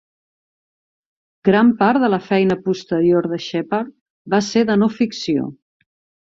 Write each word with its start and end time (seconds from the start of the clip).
Gran 1.49 1.69
part 1.81 2.01
de 2.03 2.09
la 2.13 2.19
feina 2.29 2.57
posterior 2.69 3.29
de 3.35 3.39
Shepard 3.49 3.93
va 4.37 4.41
ser 4.49 4.65
de 4.71 4.79
no 4.85 4.89
ficció. 4.97 5.47